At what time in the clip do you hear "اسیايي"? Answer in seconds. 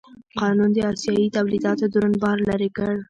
0.91-1.25